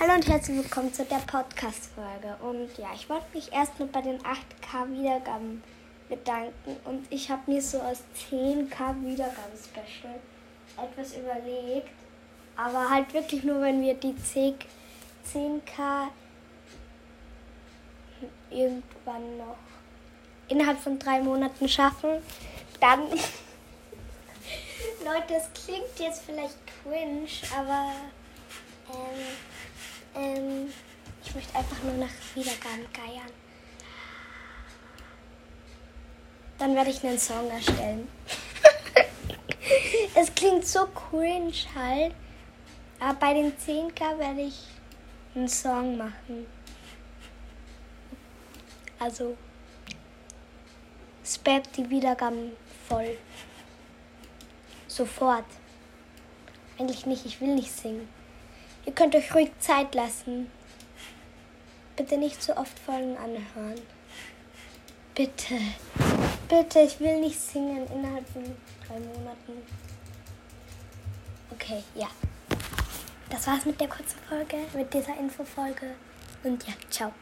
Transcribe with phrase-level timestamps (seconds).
[0.00, 2.36] Hallo und herzlich willkommen zu der Podcast-Folge.
[2.40, 5.60] Und ja, ich wollte mich erstmal bei den 8K Wiedergaben
[6.08, 6.76] bedanken.
[6.84, 10.20] Und ich habe mir so aus 10K Wiedergaben-Special
[10.80, 11.88] etwas überlegt.
[12.54, 14.54] Aber halt wirklich nur, wenn wir die 10K
[18.50, 19.58] irgendwann noch
[20.46, 22.22] innerhalb von drei Monaten schaffen,
[22.78, 23.00] dann.
[25.04, 27.26] Leute, es klingt jetzt vielleicht cringe,
[27.58, 27.94] aber
[31.38, 33.30] möchte einfach nur nach Wiedergaben geiern.
[36.58, 38.08] Dann werde ich einen Song erstellen.
[40.16, 42.12] es klingt so cringe halt.
[42.98, 44.64] Aber bei den 10k werde ich
[45.36, 46.48] einen Song machen.
[48.98, 49.36] Also
[51.24, 52.50] spammt die Wiedergaben
[52.88, 53.16] voll.
[54.88, 55.46] Sofort.
[56.80, 58.08] Eigentlich nicht, ich will nicht singen.
[58.86, 60.50] Ihr könnt euch ruhig Zeit lassen.
[61.98, 63.80] Bitte nicht so oft Folgen anhören.
[65.16, 65.54] Bitte.
[66.48, 68.44] Bitte, ich will nicht singen innerhalb von
[68.86, 69.66] drei Monaten.
[71.50, 72.06] Okay, ja.
[73.28, 75.96] Das war's mit der kurzen Folge, mit dieser Infofolge.
[76.44, 77.12] Und ja, ciao.